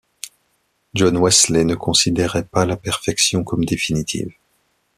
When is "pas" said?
2.47-2.65